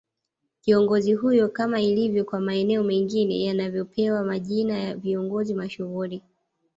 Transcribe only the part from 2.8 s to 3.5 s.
mengine